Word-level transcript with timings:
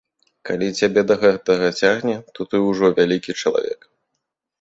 Калі 0.49 0.67
цябе 0.85 1.01
да 1.11 1.17
гэтага 1.23 1.67
цягне, 1.83 2.15
то 2.37 2.47
ты 2.53 2.61
ўжо 2.69 2.85
вялікі 3.01 3.37
чалавек. 3.41 3.79